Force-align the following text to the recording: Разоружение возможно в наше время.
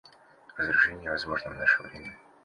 Разоружение 0.57 1.11
возможно 1.11 1.51
в 1.51 1.57
наше 1.59 1.83
время. 1.83 2.17